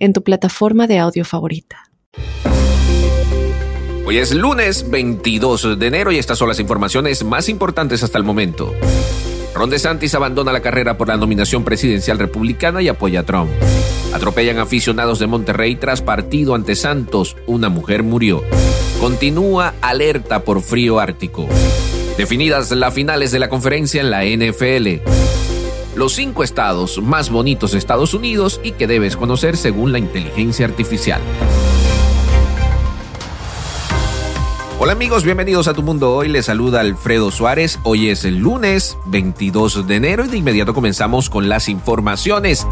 [0.00, 1.84] en tu plataforma de audio favorita.
[4.04, 8.24] Hoy es lunes 22 de enero y estas son las informaciones más importantes hasta el
[8.24, 8.74] momento.
[9.54, 13.50] Ron DeSantis abandona la carrera por la nominación presidencial republicana y apoya a Trump.
[14.12, 17.36] Atropellan aficionados de Monterrey tras partido ante Santos.
[17.46, 18.42] Una mujer murió.
[18.98, 21.46] Continúa alerta por frío ártico.
[22.16, 25.39] Definidas las finales de la conferencia en la NFL
[26.00, 30.64] los cinco estados más bonitos de Estados Unidos y que debes conocer según la inteligencia
[30.64, 31.20] artificial.
[34.78, 36.28] Hola amigos, bienvenidos a Tu Mundo Hoy.
[36.30, 37.78] Les saluda Alfredo Suárez.
[37.82, 42.66] Hoy es el lunes 22 de enero y de inmediato comenzamos con las informaciones.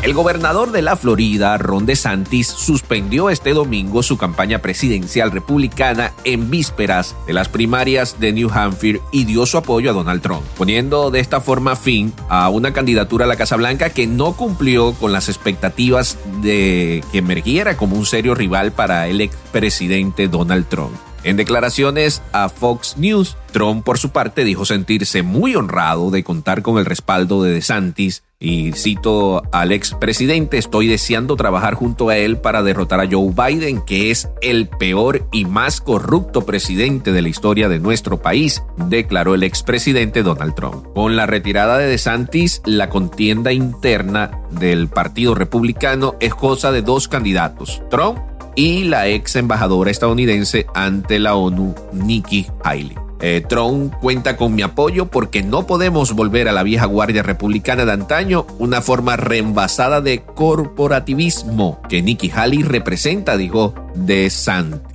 [0.00, 6.50] El gobernador de la Florida, Ron DeSantis, suspendió este domingo su campaña presidencial republicana en
[6.50, 11.10] vísperas de las primarias de New Hampshire y dio su apoyo a Donald Trump, poniendo
[11.10, 15.12] de esta forma fin a una candidatura a la Casa Blanca que no cumplió con
[15.12, 20.94] las expectativas de que emergiera como un serio rival para el expresidente Donald Trump.
[21.24, 26.62] En declaraciones a Fox News, Trump por su parte dijo sentirse muy honrado de contar
[26.62, 32.38] con el respaldo de DeSantis y cito al expresidente, estoy deseando trabajar junto a él
[32.38, 37.28] para derrotar a Joe Biden, que es el peor y más corrupto presidente de la
[37.28, 40.86] historia de nuestro país, declaró el expresidente Donald Trump.
[40.94, 47.08] Con la retirada de DeSantis, la contienda interna del Partido Republicano es cosa de dos
[47.08, 48.18] candidatos, Trump
[48.54, 53.07] y la ex embajadora estadounidense ante la ONU, Nikki Haley.
[53.20, 57.84] Eh, Trump cuenta con mi apoyo porque no podemos volver a la vieja guardia republicana
[57.84, 64.88] de antaño, una forma reembasada de corporativismo que Nikki Haley representa, dijo De Santis.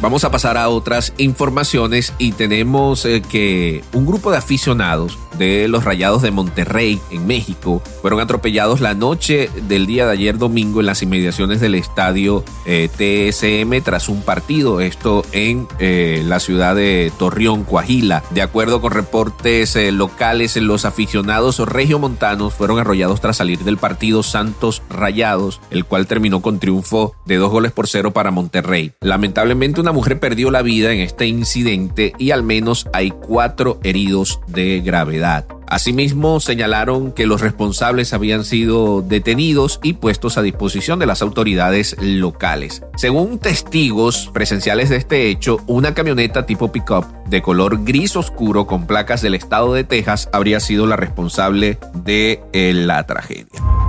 [0.00, 5.68] Vamos a pasar a otras informaciones y tenemos eh, que un grupo de aficionados de
[5.68, 10.80] los Rayados de Monterrey en México fueron atropellados la noche del día de ayer domingo
[10.80, 16.74] en las inmediaciones del estadio eh, TSM tras un partido, esto en eh, la ciudad
[16.74, 18.22] de Torreón, Coahuila.
[18.30, 24.82] De acuerdo con reportes locales, los aficionados regiomontanos fueron arrollados tras salir del partido Santos
[24.88, 28.92] Rayados, el cual terminó con triunfo de dos goles por cero para Monterrey.
[29.00, 34.40] Lamentablemente una mujer perdió la vida en este incidente y al menos hay cuatro heridos
[34.46, 35.25] de gravedad.
[35.68, 41.96] Asimismo, señalaron que los responsables habían sido detenidos y puestos a disposición de las autoridades
[42.00, 42.82] locales.
[42.96, 48.86] Según testigos presenciales de este hecho, una camioneta tipo pickup de color gris oscuro con
[48.86, 53.85] placas del estado de Texas habría sido la responsable de eh, la tragedia.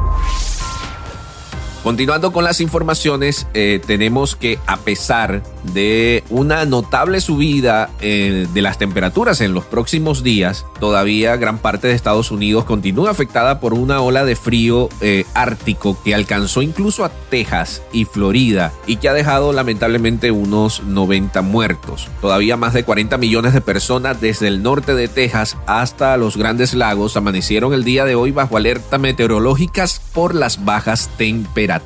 [1.87, 8.61] Continuando con las informaciones, eh, tenemos que a pesar de una notable subida eh, de
[8.61, 13.73] las temperaturas en los próximos días, todavía gran parte de Estados Unidos continúa afectada por
[13.73, 19.07] una ola de frío eh, ártico que alcanzó incluso a Texas y Florida y que
[19.07, 22.09] ha dejado lamentablemente unos 90 muertos.
[22.19, 26.73] Todavía más de 40 millones de personas desde el norte de Texas hasta los grandes
[26.73, 31.76] lagos amanecieron el día de hoy bajo alerta meteorológicas por las bajas temperaturas.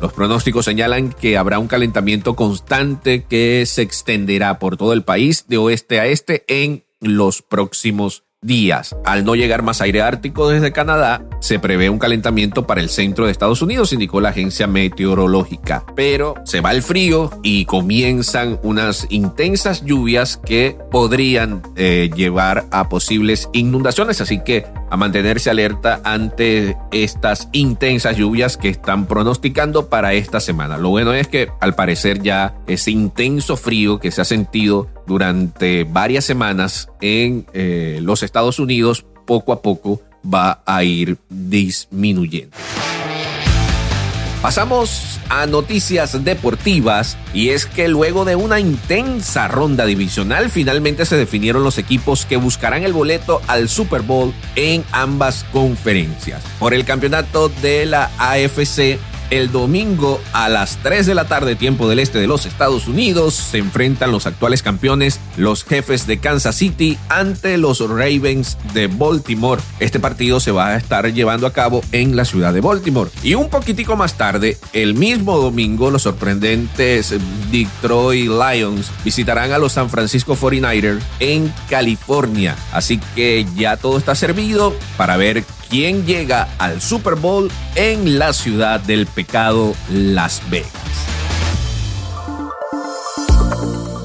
[0.00, 5.46] Los pronósticos señalan que habrá un calentamiento constante que se extenderá por todo el país
[5.48, 8.96] de oeste a este en los próximos días.
[9.04, 13.26] Al no llegar más aire ártico desde Canadá, se prevé un calentamiento para el centro
[13.26, 15.84] de Estados Unidos, indicó la agencia meteorológica.
[15.94, 22.88] Pero se va el frío y comienzan unas intensas lluvias que podrían eh, llevar a
[22.88, 30.12] posibles inundaciones, así que a mantenerse alerta ante estas intensas lluvias que están pronosticando para
[30.14, 30.76] esta semana.
[30.78, 35.84] Lo bueno es que al parecer ya ese intenso frío que se ha sentido durante
[35.84, 42.56] varias semanas en eh, los Estados Unidos poco a poco va a ir disminuyendo.
[44.42, 51.18] Pasamos a noticias deportivas y es que luego de una intensa ronda divisional finalmente se
[51.18, 56.42] definieron los equipos que buscarán el boleto al Super Bowl en ambas conferencias.
[56.58, 58.98] Por el campeonato de la AFC
[59.30, 63.34] El domingo a las 3 de la tarde, tiempo del este de los Estados Unidos,
[63.34, 69.62] se enfrentan los actuales campeones, los jefes de Kansas City, ante los Ravens de Baltimore.
[69.78, 73.10] Este partido se va a estar llevando a cabo en la ciudad de Baltimore.
[73.22, 77.14] Y un poquitico más tarde, el mismo domingo, los sorprendentes
[77.52, 82.56] Detroit Lions visitarán a los San Francisco 49ers en California.
[82.72, 88.32] Así que ya todo está servido para ver quién llega al Super Bowl en la
[88.32, 90.70] ciudad del pecado, Las Vegas.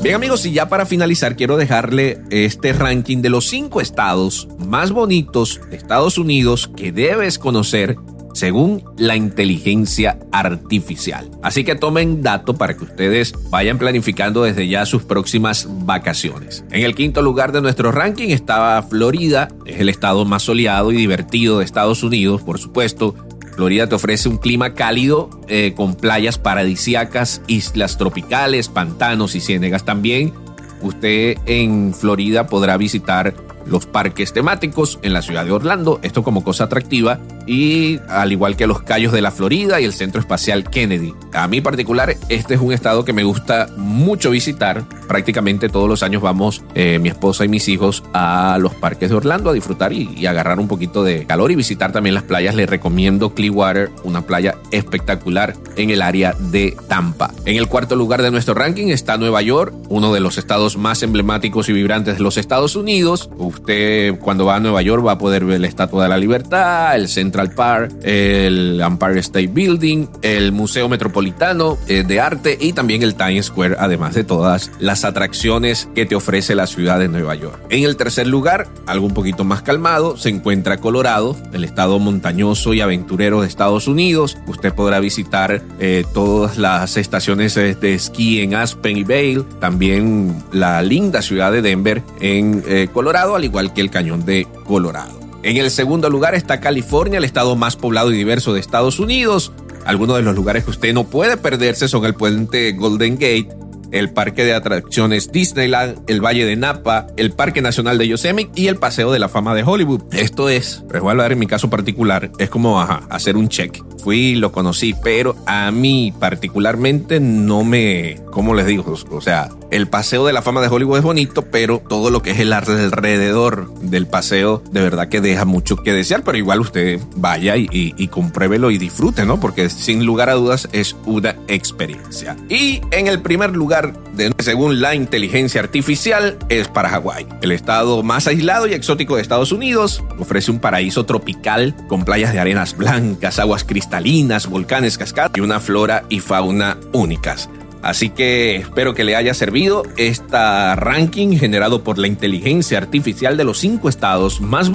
[0.04, 4.92] Bien amigos, y ya para finalizar quiero dejarle este ranking de los cinco estados más
[4.92, 7.98] bonitos de Estados Unidos que debes conocer
[8.36, 11.32] según la inteligencia artificial.
[11.42, 16.66] Así que tomen dato para que ustedes vayan planificando desde ya sus próximas vacaciones.
[16.70, 20.98] En el quinto lugar de nuestro ranking estaba Florida, es el estado más soleado y
[20.98, 23.16] divertido de Estados Unidos, por supuesto.
[23.56, 29.86] Florida te ofrece un clima cálido eh, con playas paradisíacas, islas tropicales, pantanos y ciénegas
[29.86, 30.34] también.
[30.82, 33.34] Usted en Florida podrá visitar
[33.66, 38.56] los parques temáticos en la ciudad de Orlando, esto como cosa atractiva, y al igual
[38.56, 41.14] que los Cayos de la Florida y el Centro Espacial Kennedy.
[41.34, 44.84] A mí particular, este es un estado que me gusta mucho visitar.
[45.08, 49.16] Prácticamente todos los años vamos eh, mi esposa y mis hijos a los parques de
[49.16, 52.56] Orlando a disfrutar y, agarrar un poquito de calor y visitar también las playas.
[52.56, 57.32] Les recomiendo Clearwater, una playa espectacular en el área de Tampa.
[57.46, 61.04] En el cuarto lugar de nuestro ranking está Nueva York, uno de los estados más
[61.04, 63.30] emblemáticos y vibrantes de los Estados Unidos.
[63.38, 66.96] Usted cuando va a Nueva York va a poder ver la Estatua de la Libertad,
[66.96, 73.04] el Central Park, el Empire State Building, el Museo Metropolitano eh, de Arte y también
[73.04, 77.36] el Times Square, además de todas las atracciones que te ofrece la ciudad de Nueva
[77.36, 77.60] York.
[77.70, 82.74] En el tercer lugar, algo un poquito más calmado, se encuentra Colorado, el estado montañoso
[82.74, 84.38] y aventurero de Estados Unidos.
[84.48, 90.82] Usted podrá visitar eh, todas las estaciones de esquí en Aspen y Vail, también la
[90.82, 95.25] linda ciudad de Denver en eh, Colorado, igual que el cañón de Colorado.
[95.46, 99.52] En el segundo lugar está California, el estado más poblado y diverso de Estados Unidos.
[99.86, 103.50] Algunos de los lugares que usted no puede perderse son el puente Golden Gate,
[103.92, 108.70] el parque de atracciones Disneyland, el Valle de Napa, el Parque Nacional de Yosemite y
[108.70, 110.02] el Paseo de la Fama de Hollywood.
[110.14, 113.85] Esto es, les voy a hablar en mi caso particular, es como hacer un check.
[113.98, 118.96] Fui, lo conocí, pero a mí particularmente no me, ¿cómo les digo?
[119.12, 122.32] O sea, el Paseo de la Fama de Hollywood es bonito, pero todo lo que
[122.32, 127.00] es el alrededor del paseo de verdad que deja mucho que desear, pero igual usted
[127.16, 129.40] vaya y, y compruébelo y disfrute, ¿no?
[129.40, 132.38] Porque sin lugar a dudas es una experiencia.
[132.50, 133.94] Y en el primer lugar,
[134.40, 137.28] según la inteligencia artificial, es para Hawái.
[137.42, 142.34] El estado más aislado y exótico de Estados Unidos ofrece un paraíso tropical con playas
[142.34, 147.50] de arenas blancas, aguas cristalinas, volcanes, cascadas y una flora y fauna únicas.
[147.82, 153.44] Así que espero que le haya servido esta ranking generado por la inteligencia artificial de
[153.44, 154.72] los cinco estados más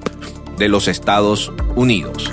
[0.58, 2.31] de los Estados Unidos.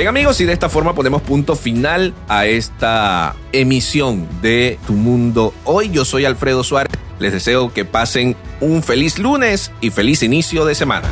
[0.00, 5.52] Bien amigos, y de esta forma ponemos punto final a esta emisión de Tu Mundo
[5.66, 5.90] Hoy.
[5.90, 6.90] Yo soy Alfredo Suárez.
[7.18, 11.06] Les deseo que pasen un feliz lunes y feliz inicio de semana.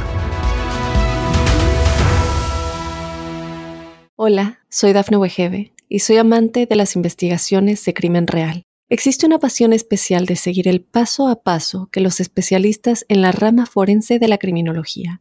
[4.17, 8.63] Hola, soy Dafne Wegebe y soy amante de las investigaciones de crimen real.
[8.89, 13.33] Existe una pasión especial de seguir el paso a paso que los especialistas en la
[13.33, 15.21] rama forense de la criminología